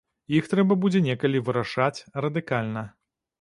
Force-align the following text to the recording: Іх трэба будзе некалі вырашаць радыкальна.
Іх 0.37 0.47
трэба 0.53 0.77
будзе 0.85 1.01
некалі 1.07 1.41
вырашаць 1.51 2.05
радыкальна. 2.27 2.85